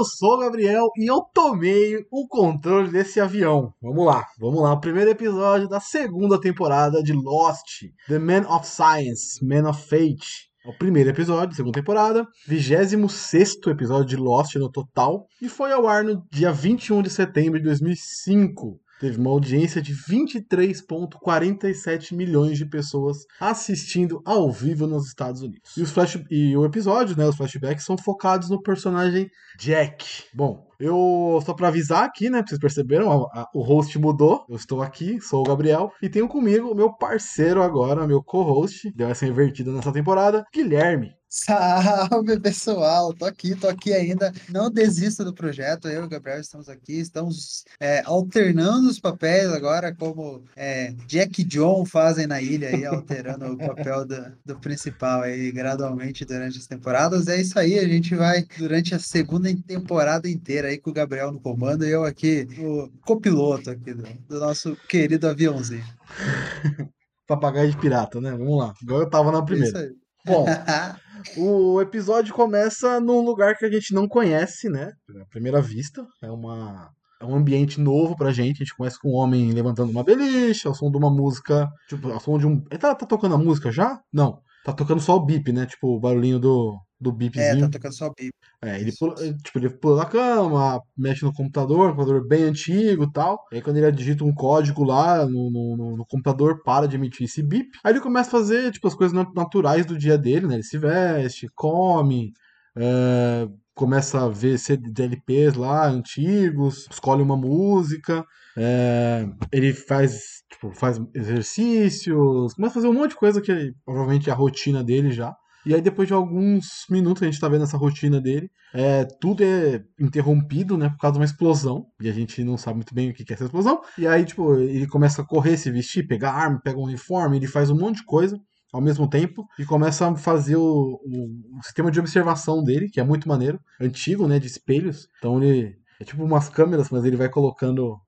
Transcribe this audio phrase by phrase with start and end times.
[0.00, 3.70] Eu sou o Gabriel e eu tomei o controle desse avião.
[3.82, 4.72] Vamos lá, vamos lá.
[4.72, 10.48] O primeiro episódio da segunda temporada de Lost, The Man of Science, Man of Fate.
[10.64, 15.86] É o primeiro episódio, segunda temporada, 26 episódio de Lost no total, e foi ao
[15.86, 22.66] ar no dia 21 de setembro de 2005 teve uma audiência de 23,47 milhões de
[22.66, 25.74] pessoas assistindo ao vivo nos Estados Unidos.
[25.76, 26.22] E, os flash...
[26.30, 30.24] e o episódio, né, os flashbacks são focados no personagem Jack.
[30.34, 34.44] Bom, eu só para avisar aqui, né, vocês perceberam, a, a, o host mudou.
[34.48, 38.90] Eu estou aqui, sou o Gabriel e tenho comigo o meu parceiro agora, meu co-host,
[38.94, 41.20] deu essa invertida nessa temporada, Guilherme.
[41.32, 44.32] Salve pessoal, tô aqui, tô aqui ainda.
[44.48, 49.46] Não desista do projeto, eu e o Gabriel estamos aqui, estamos é, alternando os papéis
[49.52, 54.58] agora, como é, Jack e John fazem na ilha, aí, alterando o papel do, do,
[54.58, 57.28] principal aí gradualmente durante as temporadas.
[57.28, 61.32] É isso aí, a gente vai durante a segunda temporada inteira aí com o Gabriel
[61.32, 65.84] no comando e eu aqui, o copiloto aqui do, do nosso querido aviãozinho.
[67.26, 68.32] Papagaio de pirata, né?
[68.32, 68.72] Vamos lá.
[68.82, 69.78] Agora eu tava na primeira.
[69.78, 70.00] É isso aí.
[70.26, 70.46] Bom,
[71.38, 74.92] o episódio começa num lugar que a gente não conhece, né?
[75.20, 76.04] À primeira vista.
[76.22, 76.90] É uma.
[77.20, 78.62] É um ambiente novo pra gente.
[78.62, 81.68] A gente começa com um homem levantando uma beliche, ao som de uma música.
[81.88, 82.64] Tipo, ao som de um.
[82.70, 84.00] Ele tá, tá tocando a música já?
[84.12, 84.40] Não.
[84.64, 85.66] Tá tocando só o bip, né?
[85.66, 87.44] Tipo, o barulhinho do, do bipzinho.
[87.44, 88.32] É, tá tocando só o bip.
[88.62, 93.04] É, ele pula, tipo, ele pula da cama, mexe no computador, um computador bem antigo
[93.04, 93.42] e tal.
[93.50, 97.42] Aí quando ele digita um código lá no, no, no, computador, para de emitir esse
[97.42, 97.70] bip.
[97.82, 100.54] Aí ele começa a fazer, tipo, as coisas naturais do dia dele, né?
[100.54, 102.32] Ele se veste, come,
[102.76, 108.24] é, começa a ver CDLPs lá, antigos, escolhe uma música.
[108.56, 114.28] É, ele faz, tipo, faz exercícios, começa a fazer um monte de coisa que provavelmente
[114.28, 115.34] é a rotina dele já.
[115.64, 118.50] E aí, depois de alguns minutos, a gente tá vendo essa rotina dele.
[118.72, 120.88] É, tudo é interrompido, né?
[120.88, 121.86] Por causa de uma explosão.
[122.00, 123.80] E a gente não sabe muito bem o que é essa explosão.
[123.98, 127.46] E aí, tipo, ele começa a correr, se vestir, pegar arma, pega um uniforme, ele
[127.46, 128.40] faz um monte de coisa
[128.72, 133.00] ao mesmo tempo e começa a fazer o, o, o sistema de observação dele, que
[133.00, 134.38] é muito maneiro, antigo, né?
[134.38, 135.08] De espelhos.
[135.18, 135.78] Então ele.
[136.00, 138.00] É tipo umas câmeras, mas ele vai colocando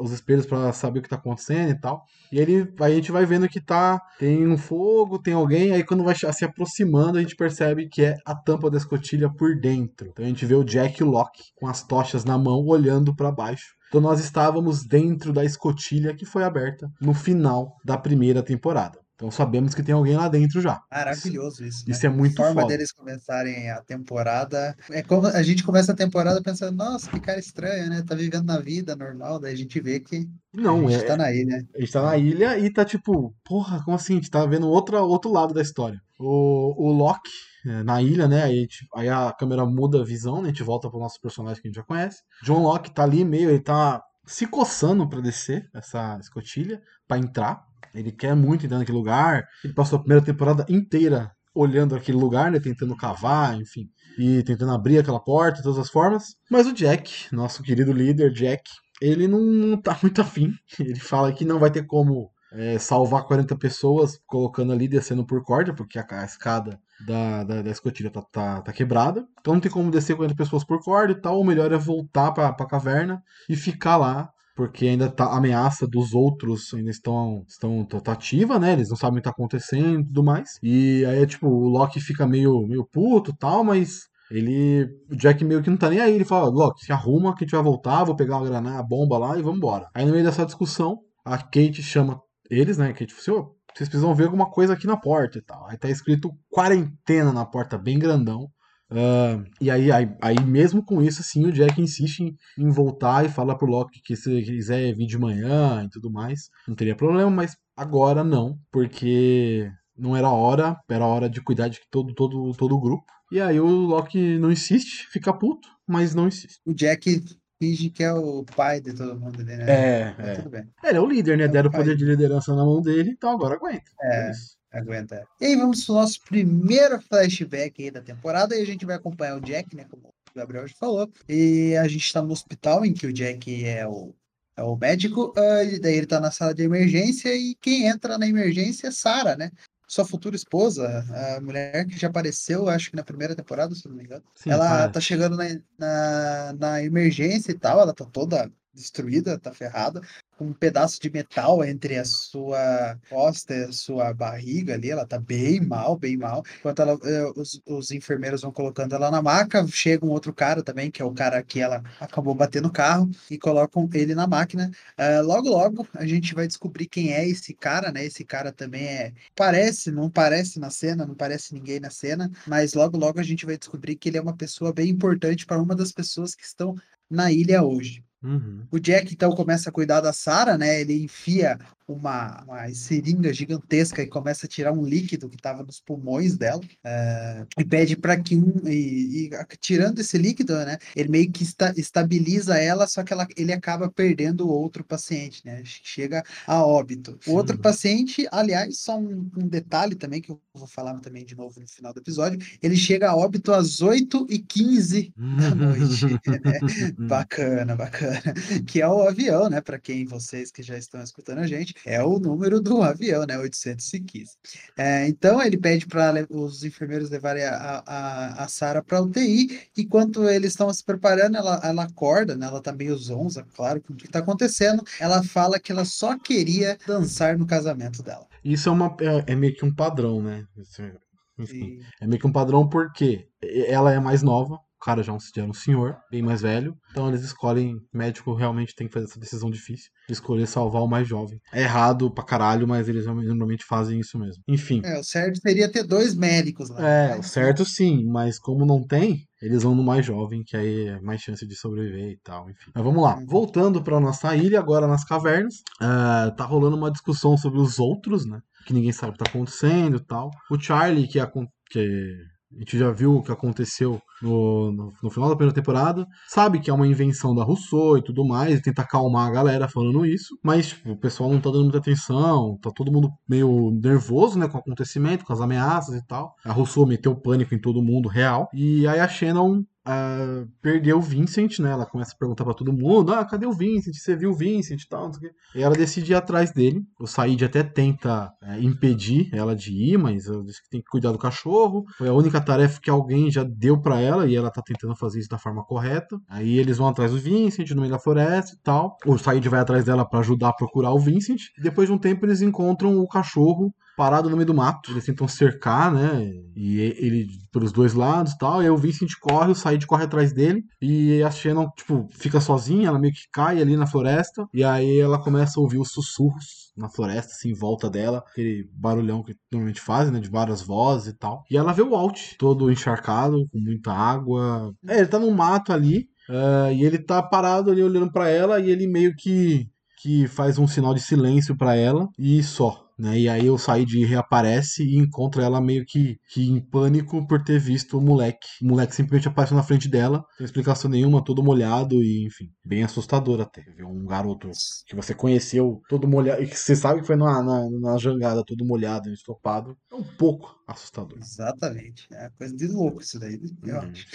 [0.00, 2.04] os espelhos para saber o que tá acontecendo e tal.
[2.32, 5.84] E ele, aí a gente vai vendo que tá tem um fogo, tem alguém, aí
[5.84, 10.08] quando vai se aproximando a gente percebe que é a tampa da escotilha por dentro.
[10.08, 13.14] Então a gente vê o Jack e o Locke com as tochas na mão olhando
[13.14, 13.74] para baixo.
[13.88, 18.98] Então nós estávamos dentro da escotilha que foi aberta no final da primeira temporada.
[19.18, 20.80] Então sabemos que tem alguém lá dentro já.
[20.88, 21.84] Maravilhoso isso.
[21.84, 21.92] Né?
[21.92, 22.72] Isso é muito A forma foda.
[22.72, 24.76] deles começarem a temporada.
[24.92, 28.04] É como a gente começa a temporada pensando, nossa, que cara estranho, né?
[28.06, 31.16] Tá vivendo na vida normal, daí a gente vê que não, a gente é, tá
[31.16, 31.66] na ilha.
[31.74, 34.12] A gente tá na ilha e tá tipo, porra, como assim?
[34.12, 36.00] A gente tá vendo outro, outro lado da história.
[36.16, 37.30] O, o Loki,
[37.66, 38.44] é, na ilha, né?
[38.44, 40.44] Aí, tipo, aí a câmera muda a visão, né?
[40.44, 42.22] A gente volta pro nosso personagem que a gente já conhece.
[42.44, 47.66] John Locke tá ali meio, ele tá se coçando para descer essa escotilha, para entrar.
[47.98, 49.46] Ele quer muito entrar naquele lugar.
[49.64, 52.60] Ele passou a primeira temporada inteira olhando aquele lugar, né?
[52.60, 53.88] Tentando cavar, enfim.
[54.18, 56.36] E tentando abrir aquela porta de todas as formas.
[56.50, 58.62] Mas o Jack, nosso querido líder, Jack,
[59.00, 60.52] ele não, tá muito afim.
[60.78, 65.42] Ele fala que não vai ter como é, salvar 40 pessoas colocando ali, descendo por
[65.42, 69.26] corda, porque a, a escada da, da, da escotilha tá, tá, tá, quebrada.
[69.40, 71.40] Então não tem como descer 40 pessoas por corda e tal.
[71.40, 75.86] O melhor é voltar pra, pra caverna e ficar lá porque ainda tá a ameaça
[75.86, 78.72] dos outros ainda estão estão ativa, né?
[78.72, 80.58] Eles não sabem o que tá acontecendo e tudo mais.
[80.60, 85.62] E aí tipo, o Loki fica meio meio puto, tal, mas ele o Jack meio
[85.62, 88.02] que não tá nem aí, ele fala: "Loki, se arruma que a gente vai voltar,
[88.02, 89.86] vou pegar a granada, a bomba lá e vamos embora".
[89.94, 92.20] Aí no meio dessa discussão, a Kate chama
[92.50, 92.92] eles, né?
[92.92, 95.68] Kate fala assim, vocês precisam ver alguma coisa aqui na porta e tal.
[95.68, 98.48] Aí tá escrito quarentena na porta, bem grandão.
[98.90, 103.24] Uh, e aí, aí, aí, mesmo com isso, assim, o Jack insiste em, em, voltar
[103.24, 106.96] e fala pro Loki que se quiser vir de manhã e tudo mais, não teria
[106.96, 112.52] problema, mas agora não, porque não era hora, era hora de cuidar de todo, todo,
[112.52, 113.04] todo o grupo.
[113.30, 116.58] E aí o Loki não insiste, fica puto, mas não insiste.
[116.64, 117.22] O Jack
[117.58, 119.66] finge que é o pai de todo mundo ali, né?
[119.68, 120.34] É, é.
[120.36, 120.64] tudo bem.
[120.82, 121.44] Ele é o líder, né?
[121.44, 123.90] É o Deram o poder de liderança na mão dele, então agora aguenta.
[124.00, 124.30] É.
[124.30, 124.57] isso.
[124.78, 125.26] Aguenta.
[125.40, 129.36] E aí vamos pro nosso primeiro flashback aí da temporada e a gente vai acompanhar
[129.36, 129.84] o Jack, né?
[129.90, 131.10] Como o Gabriel já falou.
[131.28, 134.14] E a gente tá no hospital em que o Jack é o,
[134.56, 135.32] é o médico.
[135.36, 139.36] e daí ele tá na sala de emergência e quem entra na emergência é Sarah,
[139.36, 139.50] né?
[139.86, 141.02] Sua futura esposa,
[141.36, 144.22] a mulher que já apareceu, acho que na primeira temporada, se não me engano.
[144.34, 144.92] Sim, ela parece.
[144.92, 145.44] tá chegando na,
[145.78, 150.00] na, na emergência e tal, ela tá toda destruída, tá ferrada,
[150.38, 155.04] com um pedaço de metal entre a sua costa e a sua barriga ali, ela
[155.04, 156.44] tá bem mal, bem mal.
[156.60, 160.62] Enquanto ela, eh, os, os enfermeiros vão colocando ela na maca, chega um outro cara
[160.62, 164.26] também, que é o cara que ela acabou batendo o carro, e colocam ele na
[164.26, 164.70] máquina.
[164.96, 168.04] Ah, logo, logo, a gente vai descobrir quem é esse cara, né?
[168.04, 169.12] Esse cara também é.
[169.34, 173.44] Parece, não parece na cena, não parece ninguém na cena, mas logo, logo a gente
[173.44, 176.76] vai descobrir que ele é uma pessoa bem importante para uma das pessoas que estão
[177.10, 178.04] na ilha hoje.
[178.22, 178.66] Uhum.
[178.70, 180.80] O Jack então começa a cuidar da Sarah, né?
[180.80, 185.80] Ele enfia uma, uma seringa gigantesca e começa a tirar um líquido que estava nos
[185.80, 190.76] pulmões dela eh, e pede para que um e, e tirando esse líquido, né?
[190.94, 195.40] Ele meio que esta- estabiliza ela, só que ela, ele acaba perdendo o outro paciente,
[195.46, 195.62] né?
[195.64, 197.18] Chega a óbito.
[197.26, 201.36] O outro paciente, aliás, só um, um detalhe também que eu vou falar também de
[201.36, 206.04] novo no final do episódio, ele chega a óbito às 8h15 da noite.
[206.26, 206.58] né?
[206.98, 208.07] Bacana, bacana.
[208.66, 209.60] Que é o avião, né?
[209.60, 213.38] Para quem vocês que já estão escutando a gente, é o número do avião, né?
[213.38, 214.36] 815.
[214.76, 219.68] É, então ele pede para os enfermeiros levarem a, a, a Sarah para UTI.
[219.76, 222.46] Enquanto eles estão se preparando, ela, ela acorda, né?
[222.46, 224.82] Ela tá meio zonza, claro, com o que está acontecendo.
[225.00, 228.26] Ela fala que ela só queria dançar no casamento dela.
[228.44, 230.46] Isso é, uma, é, é meio que um padrão, né?
[230.78, 230.92] É-
[231.38, 231.80] Enfim.
[232.00, 235.18] É meio que um padrão porque ela é mais nova, o cara já é um,
[235.20, 236.74] já é um senhor, bem mais velho.
[236.90, 240.88] Então eles escolhem, médico realmente tem que fazer essa decisão difícil, de escolher salvar o
[240.88, 241.38] mais jovem.
[241.52, 244.42] É errado pra caralho, mas eles normalmente fazem isso mesmo.
[244.48, 244.80] Enfim.
[244.84, 246.80] é, o certo seria ter dois médicos lá.
[246.88, 250.86] É, mas- certo sim, mas como não tem, eles vão no mais jovem, que aí
[250.88, 252.70] é mais chance de sobreviver e tal, enfim.
[252.74, 253.26] Mas vamos lá, Uhum.
[253.26, 258.24] voltando pra nossa ilha, agora nas cavernas, ah, tá rolando uma discussão sobre os outros,
[258.26, 258.38] né?
[258.66, 260.30] Que ninguém sabe o que tá acontecendo e tal.
[260.50, 262.12] O Charlie, que, acon- que
[262.54, 266.60] a gente já viu o que aconteceu no, no, no final da primeira temporada, sabe
[266.60, 270.06] que é uma invenção da Rousseau e tudo mais, e tenta acalmar a galera falando
[270.06, 274.38] isso, mas tipo, o pessoal não tá dando muita atenção, tá todo mundo meio nervoso,
[274.38, 276.34] né, com o acontecimento, com as ameaças e tal.
[276.44, 281.00] A Rousseau meteu pânico em todo mundo real, e aí a Shannon ah, perdeu o
[281.00, 281.70] Vincent, né?
[281.70, 283.94] Ela começa a perguntar pra todo mundo: Ah, cadê o Vincent?
[283.94, 285.10] Você viu o Vincent e tal?
[285.54, 286.82] E ela decide ir atrás dele.
[287.00, 290.90] O Said até tenta eh, impedir ela de ir, mas ela diz que tem que
[290.90, 291.84] cuidar do cachorro.
[291.96, 295.20] Foi a única tarefa que alguém já deu pra ela e ela tá tentando fazer
[295.20, 296.20] isso da forma correta.
[296.28, 298.94] Aí eles vão atrás do Vincent no meio da floresta e tal.
[299.06, 301.40] O Said vai atrás dela pra ajudar a procurar o Vincent.
[301.62, 304.92] Depois de um tempo eles encontram o cachorro parado no meio do mato.
[304.92, 306.30] Eles tentam cercar, né?
[306.54, 308.62] E ele pelos dois lados e tal.
[308.62, 310.62] E aí o Vincent corre, o Said corre atrás dele.
[310.80, 314.46] E a Shannon, tipo, fica sozinha, ela meio que cai ali na floresta.
[314.54, 318.22] E aí ela começa a ouvir os sussurros na floresta, assim, em volta dela.
[318.30, 320.20] Aquele barulhão que normalmente fazem, né?
[320.20, 321.42] De várias vozes e tal.
[321.50, 324.72] E ela vê o Walt, todo encharcado, com muita água.
[324.86, 326.06] É, ele tá no mato ali.
[326.30, 328.60] ah, e ele tá parado ali olhando pra ela.
[328.60, 329.66] E ele meio que
[330.00, 332.87] que faz um sinal de silêncio pra ela e só.
[332.98, 333.20] Né?
[333.20, 337.60] E aí o Said reaparece e encontra ela meio que, que em pânico por ter
[337.60, 338.48] visto o moleque.
[338.60, 342.82] O moleque simplesmente apareceu na frente dela, sem explicação nenhuma, todo molhado e, enfim, bem
[342.82, 343.62] assustador até.
[343.76, 344.50] Ver um garoto
[344.86, 348.44] que você conheceu todo molhado, e que você sabe que foi na, na, na jangada,
[348.44, 351.18] todo molhado, estopado, é um pouco assustador.
[351.18, 352.06] Exatamente.
[352.12, 353.90] É coisa de louco isso daí, eu Uhum.
[353.90, 354.06] acho.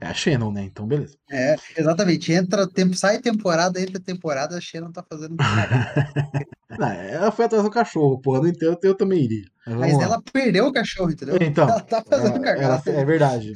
[0.00, 0.64] É a Shannon, né?
[0.64, 1.16] Então, beleza.
[1.30, 2.32] É, exatamente.
[2.32, 5.36] Entra tempo, sai temporada, entra temporada, a Shannon tá fazendo.
[6.76, 9.44] Não, ela foi atrás do cachorro, porra, não entendo, eu também iria.
[9.64, 11.38] Mas, Mas ela perdeu o cachorro, entendeu?
[11.40, 12.90] Então, ela tá fazendo cagada.
[12.90, 13.52] é verdade.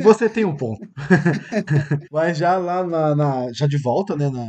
[0.00, 0.84] Você tem um ponto.
[2.10, 4.46] Mas já lá na, na- já de volta, né, na,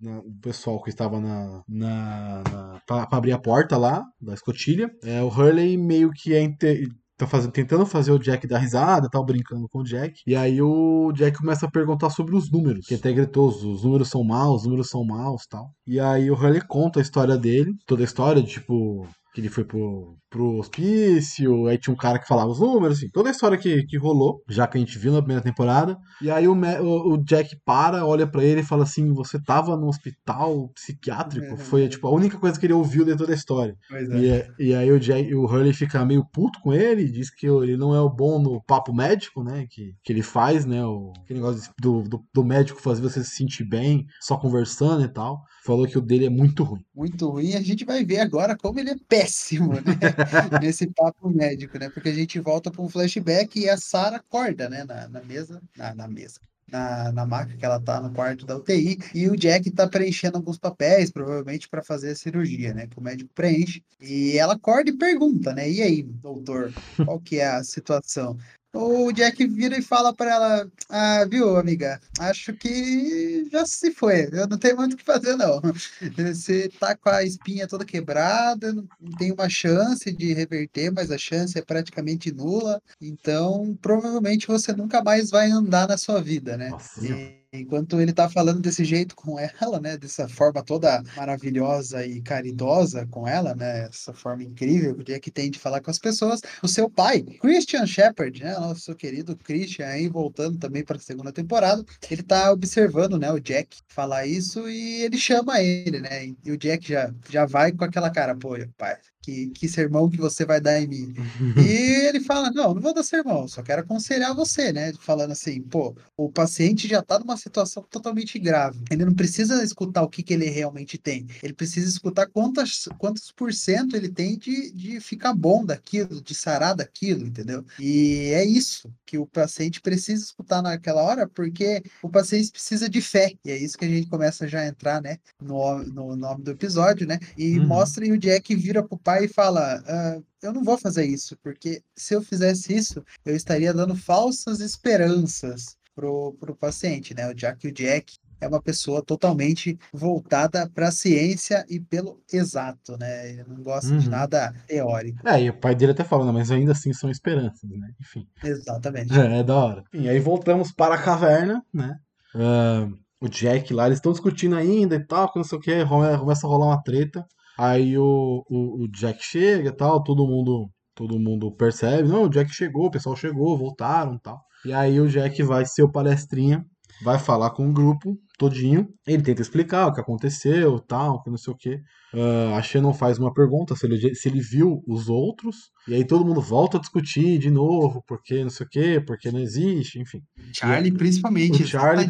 [0.00, 4.90] na- o pessoal que estava na, na, na pra, abrir a porta lá da escotilha,
[5.04, 9.08] é, o Hurley meio que é inte- tá fazendo, tentando fazer o Jack dar risada,
[9.10, 10.20] tal, brincando com o Jack.
[10.26, 13.82] E aí o Jack começa a perguntar sobre os números, que até gritou, os os
[13.82, 15.70] números são maus, os números são maus, tal.
[15.86, 19.04] E aí o Hurley conta a história dele, toda a história, de, tipo,
[19.38, 23.08] que ele foi pro, pro hospício, aí tinha um cara que falava os números, assim,
[23.08, 25.96] toda a história que, que rolou, já que a gente viu na primeira temporada.
[26.20, 29.76] E aí o, o, o Jack para, olha para ele e fala assim: Você tava
[29.76, 31.56] no hospital psiquiátrico?
[31.56, 33.76] Foi tipo a única coisa que ele ouviu dentro da história.
[33.92, 34.02] É.
[34.02, 37.46] E, é, e, aí o, Jack, o Hurley fica meio puto com ele, diz que
[37.46, 39.66] ele não é o bom no papo médico, né?
[39.70, 40.84] Que, que ele faz, né?
[40.84, 45.08] O aquele negócio do, do, do médico fazer você se sentir bem, só conversando e
[45.08, 45.40] tal.
[45.64, 46.80] Falou que o dele é muito ruim.
[46.94, 47.54] Muito ruim.
[47.54, 49.27] A gente vai ver agora como ele é péssimo,
[49.74, 49.82] né?
[50.62, 51.88] Nesse papo médico, né?
[51.90, 54.84] Porque a gente volta para um flashback e a Sarah acorda, né?
[54.84, 55.60] Na, na mesa.
[55.76, 59.36] Na, na mesa na, na maca que ela tá no quarto da UTI e o
[59.36, 62.86] Jack tá preenchendo alguns papéis, provavelmente para fazer a cirurgia, né?
[62.86, 63.82] Que o médico preenche.
[64.00, 65.68] E ela acorda e pergunta, né?
[65.70, 66.72] E aí, doutor,
[67.04, 68.36] qual que é a situação?
[68.72, 72.00] O Jack vira e fala para ela: Ah, viu, amiga?
[72.18, 74.28] Acho que já se foi.
[74.32, 75.60] Eu não tenho muito o que fazer, não.
[76.16, 78.86] Você tá com a espinha toda quebrada, não
[79.18, 82.80] tem uma chance de reverter, mas a chance é praticamente nula.
[83.00, 86.70] Então, provavelmente você nunca mais vai andar na sua vida, né?
[86.70, 92.04] Nossa, e enquanto ele tá falando desse jeito com ela, né, dessa forma toda maravilhosa
[92.04, 96.40] e caridosa com ela, né, essa forma incrível que tem de falar com as pessoas,
[96.62, 101.32] o seu pai, Christian Shepard, né, nosso querido Christian aí voltando também para a segunda
[101.32, 106.52] temporada, ele tá observando, né, o Jack falar isso e ele chama ele, né, e
[106.52, 108.96] o Jack já já vai com aquela cara, pô, pai,
[109.28, 111.14] que, que sermão que você vai dar em mim?
[111.58, 114.92] e ele fala, não, não vou dar sermão, só quero aconselhar você, né?
[115.00, 118.80] Falando assim, pô, o paciente já tá numa situação totalmente grave.
[118.90, 121.26] Ele não precisa escutar o que, que ele realmente tem.
[121.42, 126.34] Ele precisa escutar quantas, quantos por cento ele tem de, de ficar bom daquilo, de
[126.34, 127.64] sarar daquilo, entendeu?
[127.78, 133.00] E é isso que o paciente precisa escutar naquela hora, porque o paciente precisa de
[133.00, 133.32] fé.
[133.44, 135.18] E é isso que a gente começa já a entrar, né?
[135.42, 137.18] No, no nome do episódio, né?
[137.36, 137.66] E uhum.
[137.66, 141.36] mostra e o Jack vira pro pai e fala: ah, Eu não vou fazer isso,
[141.42, 147.32] porque se eu fizesse isso, eu estaria dando falsas esperanças pro, pro paciente, né?
[147.36, 152.96] Já que o Jack é uma pessoa totalmente voltada para a ciência e pelo exato,
[152.98, 153.30] né?
[153.30, 153.98] Ele não gosta uhum.
[153.98, 155.26] de nada teórico.
[155.28, 157.90] É, e o pai dele até falando, mas ainda assim são esperanças, né?
[158.00, 158.26] Enfim.
[158.42, 159.08] Exatamente.
[159.18, 159.84] É, é da hora.
[159.92, 161.98] Enfim, aí voltamos para a caverna, né?
[162.34, 165.84] Uh, o Jack lá, eles estão discutindo ainda e tal, que não sei o que,
[165.84, 167.26] começa a rolar uma treta.
[167.58, 172.28] Aí o, o, o Jack chega e tal, todo mundo, todo mundo percebe, não, o
[172.28, 174.40] Jack chegou, o pessoal chegou, voltaram tal.
[174.64, 176.64] E aí o Jack vai ser o palestrinha,
[177.02, 181.36] vai falar com o grupo todinho, ele tenta explicar o que aconteceu, tal, que não
[181.36, 181.74] sei o que.
[182.14, 186.04] Uh, a Shannon faz uma pergunta se ele, se ele viu os outros, e aí
[186.04, 189.98] todo mundo volta a discutir de novo, porque não sei o que, porque não existe,
[189.98, 190.22] enfim.
[190.54, 192.08] Charlie, principalmente, o Charlie,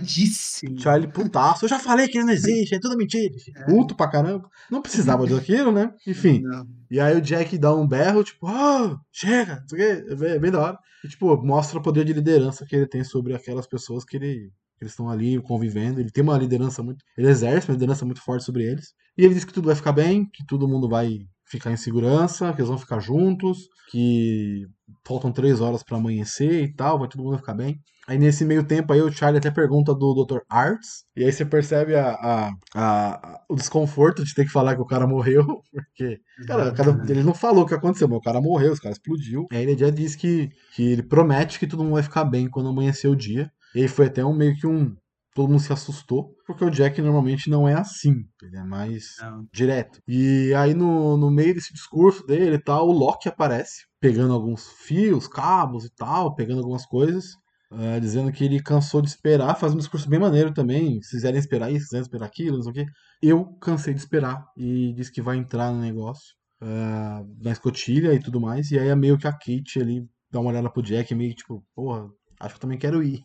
[0.78, 3.34] Charlie putaço, eu já falei que não existe, é tudo mentira.
[3.56, 3.64] É.
[3.64, 4.48] Puto pra caramba.
[4.70, 5.92] Não precisava daquilo, né?
[6.06, 6.42] Enfim.
[6.48, 6.66] Não.
[6.90, 10.24] E aí o Jack dá um berro, tipo, ah, oh, chega, não sei o que,
[10.24, 10.78] é bem da hora.
[11.04, 14.50] E, tipo, mostra o poder de liderança que ele tem sobre aquelas pessoas que ele
[14.80, 16.00] eles estão ali convivendo.
[16.00, 17.04] Ele tem uma liderança muito.
[17.16, 18.92] Ele exerce uma liderança muito forte sobre eles.
[19.16, 22.52] E ele diz que tudo vai ficar bem, que todo mundo vai ficar em segurança,
[22.52, 24.66] que eles vão ficar juntos, que
[25.06, 27.80] faltam três horas para amanhecer e tal, vai todo mundo ficar bem.
[28.06, 30.38] Aí nesse meio tempo aí o Charlie até pergunta do Dr.
[30.48, 34.80] Arts, e aí você percebe a, a, a, o desconforto de ter que falar que
[34.80, 38.40] o cara morreu, porque cara, cara, ele não falou o que aconteceu, mas o cara
[38.40, 39.46] morreu, os caras explodiu.
[39.52, 42.70] Aí ele já diz que, que ele promete que todo mundo vai ficar bem quando
[42.70, 43.50] amanhecer o dia.
[43.74, 44.96] E aí foi até um meio que um.
[45.38, 49.46] Todo mundo se assustou, porque o Jack normalmente não é assim, ele é mais não.
[49.54, 50.00] direto.
[50.08, 54.68] E aí no, no meio desse discurso dele e tal, o Loki aparece, pegando alguns
[54.68, 57.36] fios, cabos e tal, pegando algumas coisas.
[57.70, 61.00] Uh, dizendo que ele cansou de esperar, faz um discurso bem maneiro também.
[61.02, 62.86] Se quiserem esperar isso, se quiserem esperar aquilo, não sei o quê.
[63.22, 68.18] Eu cansei de esperar e disse que vai entrar no negócio, uh, na escotilha e
[68.18, 68.72] tudo mais.
[68.72, 71.64] E aí é meio que a Kate ali dá uma olhada pro Jack, meio tipo,
[71.76, 72.08] porra,
[72.40, 73.24] Acho que eu também quero ir.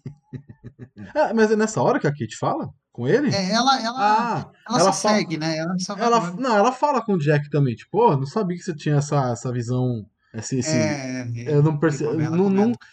[1.16, 3.34] ah, mas é nessa hora que a Kate fala com ele?
[3.34, 5.18] É, ela, ela, ah, ela, ela só fala...
[5.18, 5.58] segue, né?
[5.58, 8.64] Ela, só ela Não, ela fala com o Jack também, tipo, oh, não sabia que
[8.64, 10.06] você tinha essa, essa visão.
[10.34, 10.76] Esse, esse...
[10.76, 12.04] É, eu não perce...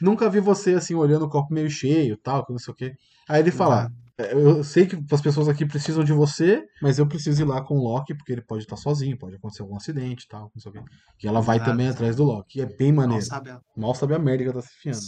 [0.00, 2.92] nunca vi você assim olhando o copo meio cheio, tal, que não sei o quê.
[3.28, 7.06] Aí ele fala: é, Eu sei que as pessoas aqui precisam de você, mas eu
[7.06, 10.24] preciso ir lá com o Loki, porque ele pode estar sozinho, pode acontecer algum acidente
[10.24, 10.82] e tal, não sei o quê.
[11.22, 12.58] E ela vai também atrás do Loki.
[12.58, 13.22] E é bem maneiro.
[13.22, 15.00] Mal sabe a, Mal sabe a merda que ela tá se fiando.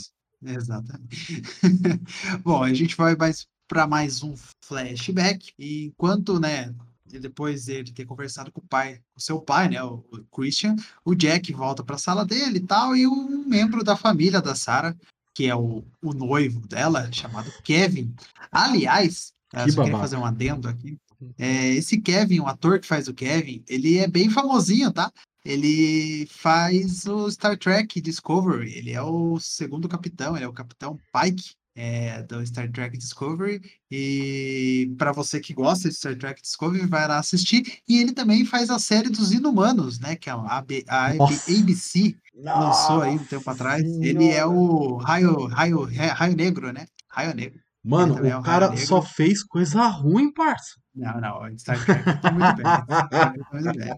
[0.45, 1.43] Exatamente.
[2.43, 4.35] Bom, a gente vai mais para mais um
[4.65, 5.53] flashback.
[5.59, 6.75] E enquanto, né,
[7.07, 11.53] depois dele ter conversado com o pai, com seu pai, né, o Christian, o Jack
[11.53, 14.97] volta para a sala dele e tal, e um membro da família da Sarah,
[15.35, 18.15] que é o, o noivo dela, chamado Kevin.
[18.51, 20.99] Aliás, eu só queria fazer um adendo aqui.
[21.39, 25.11] É, esse Kevin, o ator que faz o Kevin, ele é bem famosinho, tá?
[25.45, 28.73] Ele faz o Star Trek Discovery.
[28.77, 31.55] Ele é o segundo capitão, ele é o capitão Pike.
[31.75, 33.59] É, do Star Trek Discovery
[33.91, 38.45] e para você que gosta de Star Trek Discovery vai lá assistir e ele também
[38.45, 40.15] faz a série dos Inumanos, né?
[40.15, 43.83] Que é a, AB, a ABC lançou aí um tempo atrás.
[44.03, 46.87] Ele é o Raio, Raio, Raio Negro, né?
[47.09, 47.62] Raio Negro.
[47.85, 50.81] Mano, o é cara só fez coisa ruim, parça.
[50.95, 52.65] Não, não, Star Trek tá muito bem.
[52.65, 53.93] Tá muito bem.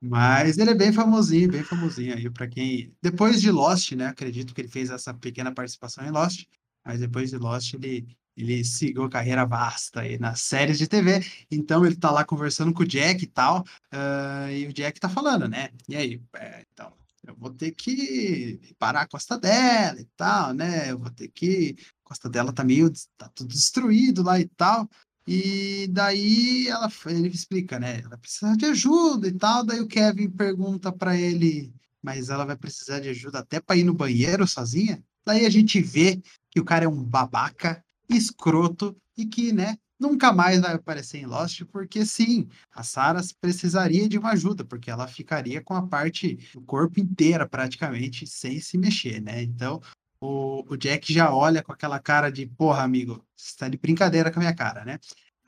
[0.00, 2.94] Mas ele é bem famosinho, bem famosinho aí para quem.
[3.02, 4.06] Depois de Lost, né?
[4.06, 6.44] Acredito que ele fez essa pequena participação em Lost,
[6.84, 8.06] mas depois de Lost ele,
[8.36, 11.20] ele seguiu carreira vasta aí nas séries de TV.
[11.50, 15.08] Então ele tá lá conversando com o Jack e tal, uh, e o Jack tá
[15.08, 15.70] falando, né?
[15.88, 16.92] E aí, é, então,
[17.26, 20.90] eu vou ter que parar a costa dela e tal, né?
[20.90, 21.76] Eu vou ter que.
[22.04, 22.90] A costa dela tá meio.
[23.16, 24.88] tá tudo destruído lá e tal.
[25.26, 28.00] E daí ela, ele explica, né?
[28.04, 29.64] Ela precisa de ajuda e tal.
[29.64, 33.84] Daí o Kevin pergunta para ele, mas ela vai precisar de ajuda até para ir
[33.84, 35.02] no banheiro sozinha?
[35.24, 40.32] Daí a gente vê que o cara é um babaca, escroto e que, né, nunca
[40.32, 45.06] mais vai aparecer em Lost, porque sim, a Sarah precisaria de uma ajuda, porque ela
[45.06, 49.42] ficaria com a parte do corpo inteira praticamente sem se mexer, né?
[49.42, 49.80] Então
[50.20, 54.30] o, o Jack já olha com aquela cara de porra, amigo, você está de brincadeira
[54.30, 54.98] com a minha cara, né?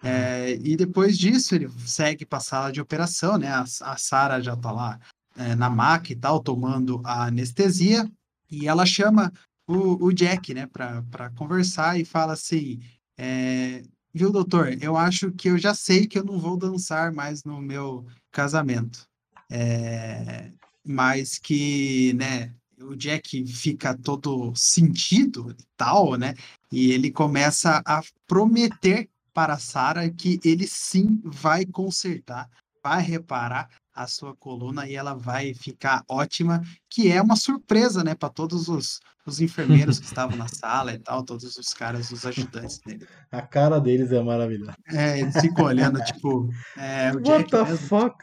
[0.03, 3.49] É, e depois disso ele segue para a sala de operação, né?
[3.49, 5.01] A, a Sara já está lá
[5.37, 8.11] é, na maca e tal, tomando a anestesia,
[8.51, 9.33] e ela chama
[9.67, 12.81] o, o Jack, né, para conversar e fala assim:
[13.17, 13.83] é,
[14.19, 17.63] Viu, doutor, eu acho que eu já sei que eu não vou dançar mais no
[17.63, 19.07] meu casamento.
[19.49, 20.51] É,
[20.85, 26.35] mas que, né, o Jack fica todo sentido e tal, né?
[26.73, 32.51] E ele começa a prometer para Sarah que ele sim vai consertar,
[32.83, 38.15] vai reparar a sua coluna e ela vai ficar ótima, que é uma surpresa, né,
[38.15, 42.25] para todos os, os enfermeiros que estavam na sala e tal, todos os caras, os
[42.25, 43.05] ajudantes dele.
[43.33, 44.77] A cara deles é maravilhosa.
[44.93, 47.79] É, eles ficam olhando, tipo, é, o What Jack the mesmo.
[47.89, 48.17] fuck?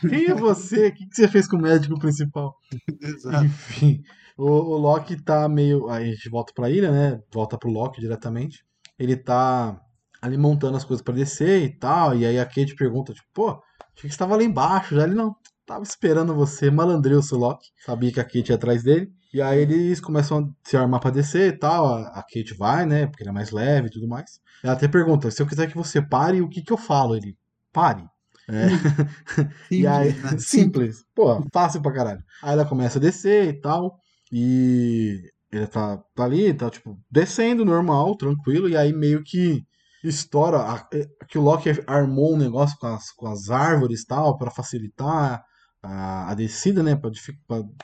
[0.00, 0.88] Quem é você?
[0.88, 2.54] O que, que você fez com o médico principal?
[3.00, 3.46] Exato.
[3.46, 4.02] Enfim.
[4.36, 5.88] O, o Loki tá meio.
[5.88, 7.20] Aí a gente volta pra ilha, né?
[7.32, 8.64] Volta pro Loki diretamente.
[8.98, 9.80] Ele tá
[10.20, 12.14] ali montando as coisas para descer e tal.
[12.16, 13.60] E aí a Kate pergunta, tipo, pô,
[13.96, 14.94] achei que você tava lá embaixo.
[14.94, 15.34] Já ele não.
[15.64, 17.68] Tava esperando você, malandreu o Loki.
[17.84, 19.12] Sabia que a Kate ia atrás dele.
[19.32, 21.86] E aí eles começam a se armar para descer e tal.
[21.86, 23.06] A Kate vai, né?
[23.06, 24.40] Porque ele é mais leve e tudo mais.
[24.62, 27.16] Ela até pergunta: se eu quiser que você pare, o que que eu falo?
[27.16, 27.36] Ele,
[27.72, 28.04] pare.
[28.48, 28.66] É.
[29.70, 30.36] e aí, né?
[30.38, 31.04] simples.
[31.14, 32.24] Pô, fácil pra caralho.
[32.42, 33.98] Aí ela começa a descer e tal.
[34.32, 39.62] E ele tá, tá ali, tá tipo, descendo normal, tranquilo, e aí meio que
[40.08, 40.58] estoura.
[40.58, 44.50] A, é, que o Loki armou um negócio com as, com as árvores tal, para
[44.50, 45.44] facilitar
[45.82, 46.96] a, a descida, né?
[46.96, 47.10] Pra,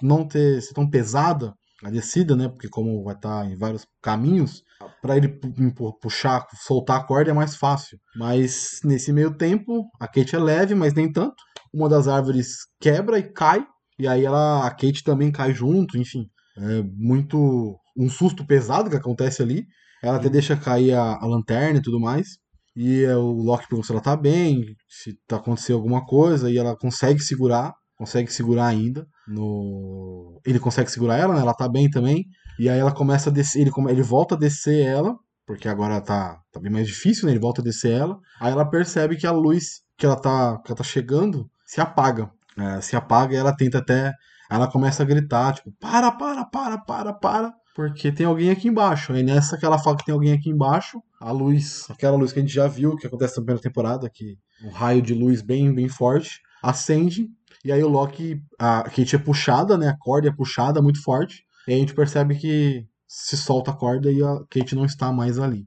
[0.02, 2.48] não ter ser tão pesada a descida, né?
[2.48, 4.64] Porque como vai estar tá em vários caminhos,
[5.00, 5.40] para ele
[6.00, 7.98] puxar, soltar a corda é mais fácil.
[8.16, 11.36] Mas nesse meio tempo, a Kate é leve, mas nem tanto.
[11.72, 13.64] Uma das árvores quebra e cai.
[13.98, 16.28] E aí ela, a Kate também cai junto, enfim.
[16.56, 17.78] É muito.
[17.96, 19.66] um susto pesado que acontece ali.
[20.02, 22.38] Ela até deixa cair a, a lanterna e tudo mais.
[22.76, 26.56] E é, o Loki pergunta se ela tá bem, se tá acontecendo alguma coisa, e
[26.56, 29.06] ela consegue segurar, consegue segurar ainda.
[29.26, 30.40] No...
[30.46, 31.40] Ele consegue segurar ela, né?
[31.40, 32.24] Ela tá bem também.
[32.58, 36.38] E aí ela começa a descer, ele, ele volta a descer ela, porque agora tá,
[36.52, 37.32] tá bem mais difícil, né?
[37.32, 38.18] Ele volta a descer ela.
[38.40, 42.30] Aí ela percebe que a luz que ela tá, que ela tá chegando se apaga.
[42.56, 44.12] É, se apaga e ela tenta até
[44.50, 49.12] ela começa a gritar, tipo, para, para, para, para, para, porque tem alguém aqui embaixo.
[49.12, 52.40] Aí nessa que ela fala que tem alguém aqui embaixo, a luz, aquela luz que
[52.40, 55.72] a gente já viu, que acontece na primeira temporada, que um raio de luz bem,
[55.72, 57.28] bem forte, acende,
[57.64, 61.44] e aí o Loki, a Kate é puxada, né, a corda é puxada muito forte,
[61.68, 65.38] e a gente percebe que se solta a corda e a Kate não está mais
[65.38, 65.64] ali.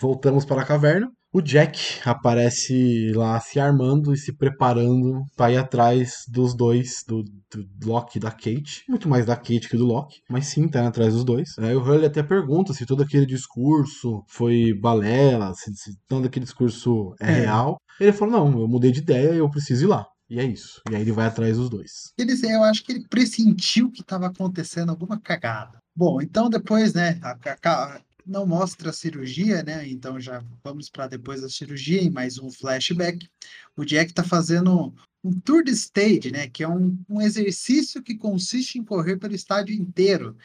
[0.00, 5.56] Voltamos para a caverna, o Jack aparece lá se armando e se preparando para ir
[5.56, 8.84] atrás dos dois, do, do Loki e da Kate.
[8.88, 11.48] Muito mais da Kate que do Loki, mas sim, tá atrás dos dois.
[11.58, 16.44] Aí o Hurley até pergunta se todo aquele discurso foi balela, se, se todo aquele
[16.44, 17.80] discurso é, é real.
[17.98, 20.06] Ele falou: não, eu mudei de ideia e eu preciso ir lá.
[20.28, 20.80] E é isso.
[20.90, 22.12] E aí ele vai atrás dos dois.
[22.18, 25.78] Ele, eu acho que ele pressentiu que estava acontecendo alguma cagada.
[25.94, 29.88] Bom, então depois, né, a, a, não mostra a cirurgia, né?
[29.88, 33.28] Então já vamos para depois da cirurgia em mais um flashback.
[33.76, 36.48] O Jack está fazendo um tour de stage, né?
[36.48, 40.36] Que é um, um, exercício que consiste em correr pelo estádio inteiro.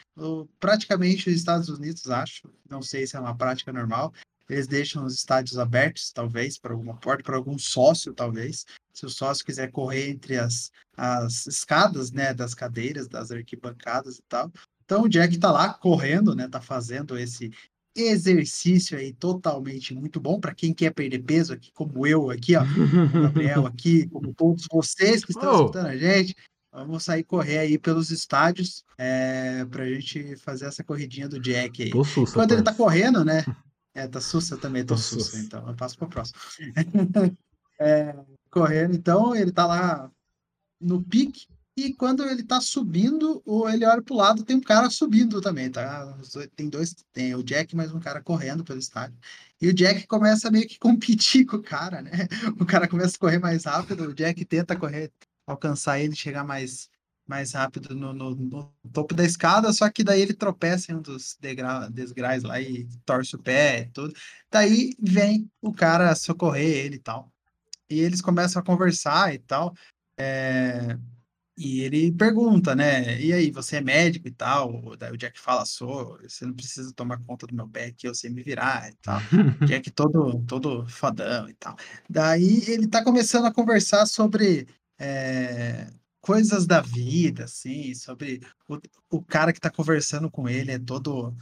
[0.60, 2.48] praticamente os Estados Unidos, acho.
[2.68, 4.12] Não sei se é uma prática normal.
[4.48, 8.64] Eles deixam os estádios abertos, talvez, para alguma porta, para algum sócio, talvez.
[8.94, 14.22] se o sócio quiser correr entre as, as escadas, né, das cadeiras, das arquibancadas e
[14.28, 14.50] tal.
[14.88, 17.52] Então o Jack tá lá correndo, né, tá fazendo esse
[17.94, 22.62] exercício aí totalmente muito bom para quem quer perder peso aqui, como eu aqui, ó,
[22.62, 25.56] o Gabriel aqui, como todos vocês que estão Oh.
[25.56, 26.34] escutando a gente.
[26.72, 31.82] Vamos sair correr aí pelos estádios é, para a gente fazer essa corridinha do Jack
[31.82, 31.90] aí.
[31.90, 33.44] Tô sussa, Quando ele tá correndo, né?
[33.94, 35.38] É, tá sussa eu também, tô, Tô sussa, sussa.
[35.40, 36.38] então eu passo para o próximo.
[37.80, 38.14] É,
[38.50, 40.10] correndo, então ele tá lá
[40.80, 41.46] no pique
[41.86, 45.70] e quando ele tá subindo, ou ele olha pro lado, tem um cara subindo também,
[45.70, 46.16] tá?
[46.56, 49.16] Tem dois, tem o Jack mais um cara correndo pelo estádio.
[49.60, 52.10] E o Jack começa meio que competir com o cara, né?
[52.60, 55.12] O cara começa a correr mais rápido, o Jack tenta correr,
[55.46, 56.88] alcançar ele, chegar mais
[57.26, 61.02] mais rápido no, no- no topo da escada, só que daí ele tropeça em um
[61.02, 64.14] dos degra desgrais lá e torce o pé e tudo.
[64.50, 67.30] Daí vem o cara socorrer ele e tal.
[67.90, 69.74] E eles começam a conversar e tal.
[70.18, 70.98] é,
[71.60, 73.20] E ele pergunta, né?
[73.20, 74.96] E aí, você é médico e tal?
[74.96, 78.14] Daí o Jack fala, sou, você não precisa tomar conta do meu pé aqui, eu
[78.14, 79.18] sei me virar e tal.
[79.66, 81.76] Jack todo, todo fodão e tal.
[82.08, 84.68] Daí ele tá começando a conversar sobre
[85.00, 85.88] é,
[86.20, 88.78] coisas da vida, assim, sobre o,
[89.10, 91.34] o cara que tá conversando com ele é todo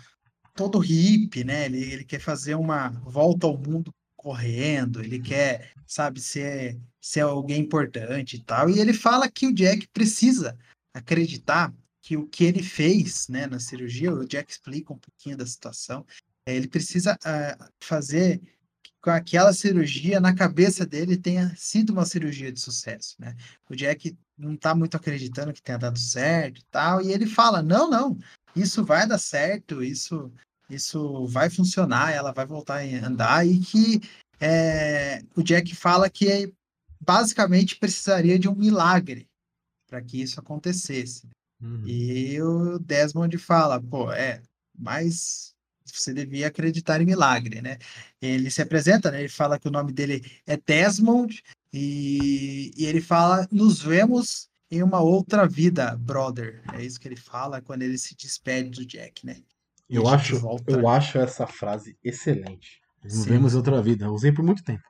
[0.55, 1.67] todo hippie, né?
[1.67, 3.95] Ele, ele quer fazer uma volta ao mundo
[4.27, 8.69] correndo, ele quer, sabe, ser, ser alguém importante e tal.
[8.69, 10.59] E ele fala que o Jack precisa
[10.93, 15.47] acreditar que o que ele fez, né, na cirurgia, o Jack explica um pouquinho da
[15.47, 16.05] situação,
[16.45, 18.41] é, ele precisa ah, fazer
[19.01, 23.37] com aquela cirurgia na cabeça dele tenha sido uma cirurgia de sucesso, né?
[23.71, 27.63] O Jack não tá muito acreditando que tenha dado certo e tal, e ele fala:
[27.63, 28.19] "Não, não,
[28.57, 30.33] isso vai dar certo, isso
[30.69, 34.01] isso vai funcionar, ela vai voltar a andar e que
[34.41, 36.53] é, o Jack fala que
[37.01, 39.29] basicamente precisaria de um milagre
[39.87, 41.29] para que isso acontecesse.
[41.61, 41.87] Uhum.
[41.87, 44.43] E o Desmond fala, pô, é,
[44.77, 47.79] mas você devia acreditar em milagre, né?
[48.21, 49.21] Ele se apresenta, né?
[49.21, 54.83] Ele fala que o nome dele é Desmond e, e ele fala, nos vemos em
[54.83, 56.63] uma outra vida, brother.
[56.75, 59.37] É isso que ele fala quando ele se despede do Jack, né?
[59.89, 62.81] Eu acho, volta- eu acho essa frase excelente.
[63.03, 64.07] Vemos em outra vida.
[64.07, 64.83] Eu usei por muito tempo.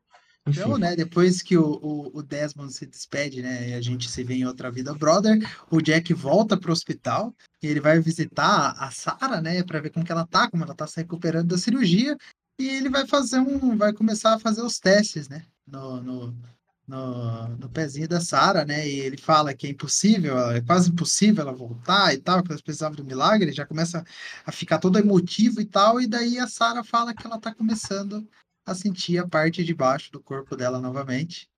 [0.47, 0.61] Enfim.
[0.61, 4.23] Então, né, depois que o, o, o Desmond se despede, né, e a gente se
[4.23, 8.91] vê em outra vida brother, o Jack volta pro hospital e ele vai visitar a
[8.93, 12.17] Sarah, né, para ver como que ela tá, como ela tá se recuperando da cirurgia,
[12.61, 16.37] e ele vai fazer um, vai começar a fazer os testes, né, no, no,
[16.87, 21.43] no, no pezinho da Sarah, né, e ele fala que é impossível, é quase impossível
[21.43, 24.05] ela voltar e tal, que elas precisavam do milagre, já começa
[24.45, 28.27] a ficar todo emotivo e tal, e daí a Sarah fala que ela tá começando
[28.65, 31.49] a sentir a parte de baixo do corpo dela novamente.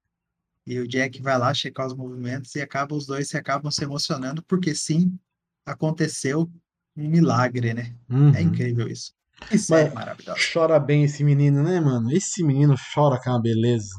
[0.66, 3.82] E o Jack vai lá checar os movimentos e acaba os dois se acabam se
[3.82, 5.18] emocionando porque sim,
[5.64, 6.50] aconteceu
[6.94, 7.94] um milagre, né?
[8.10, 8.34] Uhum.
[8.34, 9.14] É incrível isso.
[9.50, 10.38] Isso é Mas- maravilhoso.
[10.52, 12.10] Chora bem esse menino, né, mano?
[12.12, 13.94] Esse menino chora com uma beleza.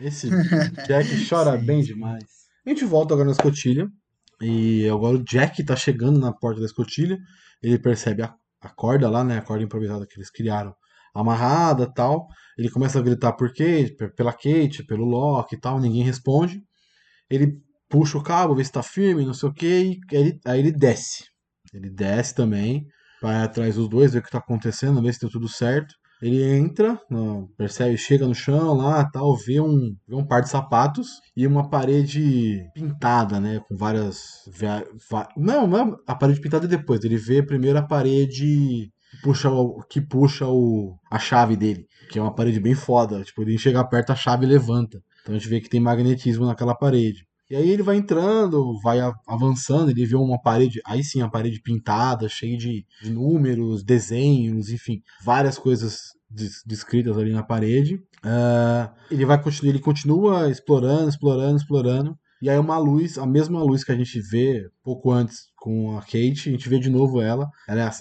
[0.00, 0.28] Esse
[0.86, 2.24] Jack chora bem demais.
[2.64, 3.88] A gente volta agora na escotilha.
[4.40, 7.18] E agora o Jack tá chegando na porta da escotilha.
[7.62, 9.38] Ele percebe a, a corda lá, né?
[9.38, 10.74] A corda improvisada que eles criaram.
[11.14, 12.26] Amarrada tal.
[12.58, 15.80] Ele começa a gritar por Kate, pe- pela Kate, pelo Loki e tal.
[15.80, 16.60] Ninguém responde.
[17.30, 19.98] Ele puxa o cabo, vê se tá firme, não sei o que.
[20.12, 21.24] E ele- aí ele desce.
[21.72, 22.86] Ele desce também.
[23.22, 25.94] Vai atrás dos dois, ver o que tá acontecendo, ver se deu tudo certo.
[26.26, 30.48] Ele entra, no- percebe, chega no chão lá, tal, vê um, vê um par de
[30.48, 34.18] sapatos e uma parede pintada, né, com várias,
[35.36, 37.04] não, não é a parede pintada depois.
[37.04, 42.18] Ele vê primeiro a parede que puxa o, que puxa o, a chave dele, que
[42.18, 43.22] é uma parede bem foda.
[43.22, 45.00] Tipo, ele chega perto, a chave levanta.
[45.22, 47.24] Então a gente vê que tem magnetismo naquela parede.
[47.48, 51.60] E aí ele vai entrando, vai avançando, ele vê uma parede, aí sim, a parede
[51.62, 58.00] pintada, cheia de, de números, desenhos, enfim, várias coisas descritas ali na parede.
[58.22, 62.18] Ah, ele vai continuar, ele continua explorando, explorando, explorando.
[62.42, 66.02] E aí uma luz, a mesma luz que a gente vê pouco antes com a
[66.02, 67.48] Kate, a gente vê de novo ela.
[67.66, 67.92] ela é a,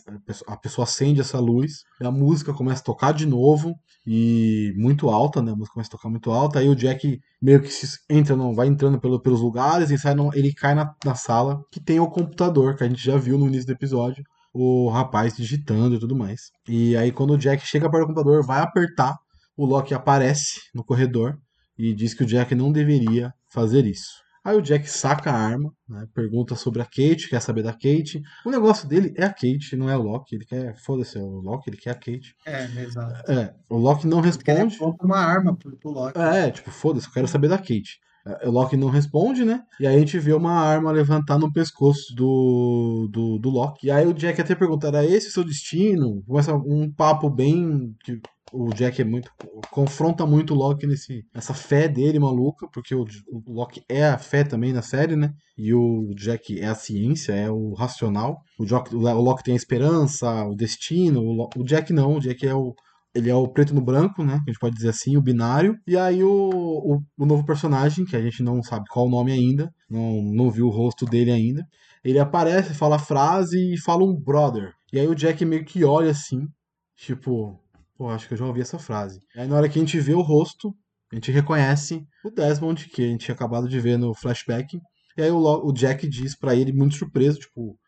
[0.48, 3.74] a pessoa, acende essa luz, a música começa a tocar de novo
[4.06, 5.52] e muito alta, né?
[5.52, 6.60] A música começa a tocar muito alta.
[6.60, 10.14] Aí o Jack meio que se entra, não, vai entrando pelo- pelos lugares e sai,
[10.14, 13.38] não, ele cai na, na sala que tem o computador que a gente já viu
[13.38, 14.24] no início do episódio,
[14.56, 16.50] o rapaz digitando e tudo mais.
[16.68, 19.14] E aí quando o Jack chega para o computador, vai apertar,
[19.58, 21.38] o Loki aparece no corredor
[21.78, 24.24] e diz que o Jack não deveria fazer isso.
[24.46, 28.22] Aí o Jack saca a arma, né, pergunta sobre a Kate, quer saber da Kate.
[28.46, 30.36] O negócio dele é a Kate, não é o Loki.
[30.36, 32.36] Ele quer, foda-se, é o Loki, ele quer a Kate.
[32.46, 33.32] É, exato.
[33.32, 34.76] É, o Loki não ele responde.
[34.76, 36.20] aponta uma arma pro, pro Loki.
[36.20, 38.00] É, tipo, foda-se, eu quero saber da Kate.
[38.26, 39.62] É, o Loki não responde, né?
[39.80, 43.88] E aí a gente vê uma arma levantar no pescoço do, do, do Loki.
[43.88, 46.24] E aí o Jack até pergunta: era esse seu destino?
[46.28, 47.96] Começa um papo bem.
[48.04, 48.20] que
[48.52, 49.30] o Jack é muito.
[49.70, 54.18] confronta muito o Loki nesse, nessa fé dele maluca, porque o, o Loki é a
[54.18, 55.32] fé também na série, né?
[55.58, 58.42] E o Jack é a ciência, é o racional.
[58.58, 61.22] O, Jack, o Loki tem a esperança, o destino.
[61.22, 62.74] O, o Jack não, o Jack é o,
[63.16, 64.34] ele é o preto no branco, né?
[64.34, 65.78] A gente pode dizer assim, o binário.
[65.88, 69.32] E aí o, o, o, novo personagem, que a gente não sabe qual o nome
[69.32, 71.66] ainda, não, não viu o rosto dele ainda.
[72.04, 74.74] Ele aparece, fala a frase e fala um brother.
[74.94, 76.48] E aí o Jack meio que olha assim,
[76.96, 77.60] tipo,
[77.98, 79.22] Pô, acho que eu já ouvi essa frase.
[79.36, 80.76] Aí na hora que a gente vê o rosto,
[81.12, 84.78] a gente reconhece o Desmond, que a gente tinha acabado de ver no flashback.
[85.18, 87.80] E aí o, o Jack diz para ele, muito surpreso, tipo,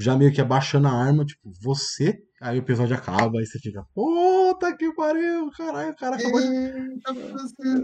[0.00, 2.18] já meio que abaixando a arma, tipo, você?
[2.40, 7.76] Aí o episódio acaba, aí você fica, puta que pariu, caralho, o cara acabou de...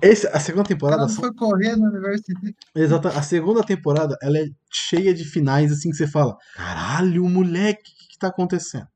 [0.00, 1.02] Esse, a segunda temporada...
[1.02, 2.24] Cara foi correr no universo
[2.74, 7.82] Exato, a segunda temporada, ela é cheia de finais, assim, que você fala, caralho, moleque,
[7.82, 8.88] o que, que tá acontecendo?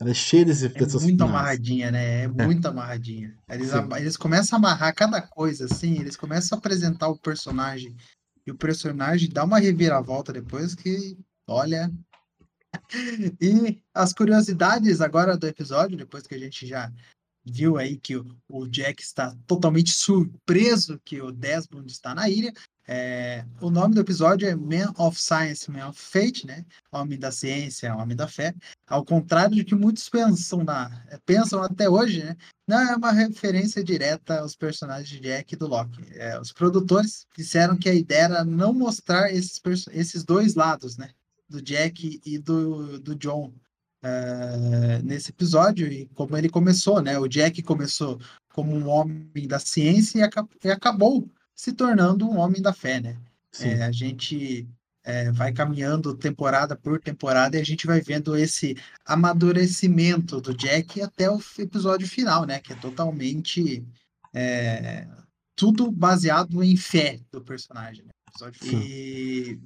[0.00, 1.30] Ela é cheia desse, é dessas muito finais.
[1.30, 2.04] amarradinha, né?
[2.20, 2.28] É, é.
[2.28, 3.34] muito amarradinha.
[3.48, 7.92] Eles, eles começam a amarrar cada coisa, assim, eles começam a apresentar o personagem.
[8.46, 11.16] E o personagem dá uma reviravolta depois que,
[11.48, 11.90] olha.
[13.40, 16.92] E as curiosidades agora do episódio, depois que a gente já
[17.44, 22.52] viu aí que o, Jack está totalmente surpreso que o Desmond está na ilha,
[22.86, 26.66] é, o nome do episódio é Man of Science, Man of Fate, né?
[26.92, 28.54] Homem da ciência, homem da fé.
[28.86, 30.90] Ao contrário de que muitos pensam, na,
[31.24, 32.36] pensam até hoje, né?
[32.68, 36.04] Não é uma referência direta aos personagens de Jack e do Loki.
[36.12, 39.60] É, os produtores disseram que a ideia era não mostrar esses,
[39.90, 41.10] esses dois lados, né?
[41.54, 43.52] Do Jack e do, do John.
[44.02, 47.18] Uh, nesse episódio e como ele começou, né?
[47.18, 48.20] O Jack começou
[48.52, 53.16] como um homem da ciência e, e acabou se tornando um homem da fé, né?
[53.60, 54.68] É, a gente
[55.04, 61.00] é, vai caminhando temporada por temporada e a gente vai vendo esse amadurecimento do Jack
[61.00, 62.58] até o episódio final, né?
[62.58, 63.86] Que é totalmente
[64.34, 65.06] é,
[65.54, 68.04] tudo baseado em fé do personagem.
[68.04, 68.10] Né?
[68.64, 69.58] E,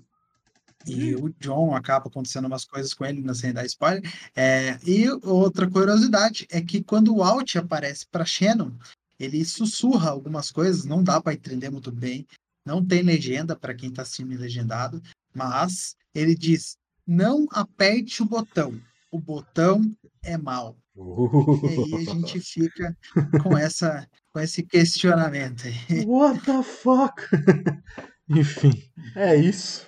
[0.86, 4.02] e o John acaba acontecendo umas coisas com ele, sei dar spoiler.
[4.34, 8.72] É, e outra curiosidade é que quando o Alt aparece para Shannon,
[9.18, 12.26] ele sussurra algumas coisas, não dá para entender muito bem,
[12.64, 15.02] não tem legenda para quem está assistindo legendado,
[15.34, 19.82] mas ele diz: não aperte o botão, o botão
[20.22, 20.76] é mal.
[20.94, 21.60] Uh.
[21.64, 22.96] E aí a gente fica
[23.42, 26.04] com essa com esse questionamento aí.
[26.04, 27.14] What the fuck?
[28.28, 28.84] Enfim,
[29.16, 29.86] é isso.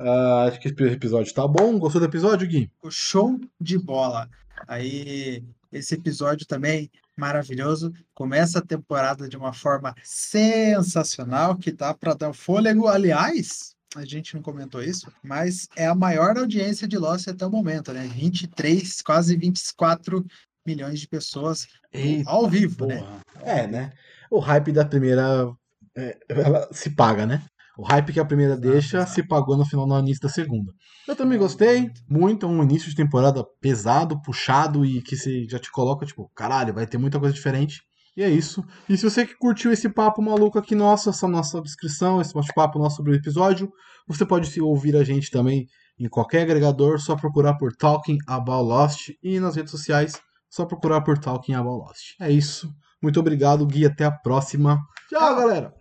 [0.00, 1.78] Uh, acho que esse episódio tá bom.
[1.78, 2.70] Gostou do episódio, Gui?
[2.82, 4.28] O show de bola.
[4.66, 7.92] Aí, esse episódio também maravilhoso.
[8.14, 12.88] Começa a temporada de uma forma sensacional, que dá para dar fôlego.
[12.88, 17.50] Aliás, a gente não comentou isso, mas é a maior audiência de Lost até o
[17.50, 18.08] momento, né?
[18.08, 20.24] 23, quase 24
[20.64, 22.98] milhões de pessoas Eita, ao vivo, né?
[22.98, 23.10] porra.
[23.10, 23.20] né?
[23.42, 23.92] É, né?
[24.30, 25.52] O hype da primeira
[25.94, 27.42] é, ela se paga, né?
[27.80, 30.70] O hype que a primeira deixa se pagou no final no início da segunda.
[31.08, 35.72] Eu também gostei muito, um início de temporada pesado, puxado e que se já te
[35.72, 37.80] coloca tipo, caralho, vai ter muita coisa diferente.
[38.14, 38.62] E é isso.
[38.86, 42.78] E se você que curtiu esse papo maluco aqui nosso, essa nossa descrição, esse bate-papo
[42.78, 43.72] nosso sobre o episódio,
[44.06, 45.66] você pode ouvir a gente também
[45.98, 51.00] em qualquer agregador, só procurar por Talking About Lost e nas redes sociais, só procurar
[51.00, 52.14] por Talking About Lost.
[52.20, 52.70] É isso.
[53.02, 53.86] Muito obrigado, Gui.
[53.86, 54.78] Até a próxima.
[55.08, 55.72] Tchau, galera!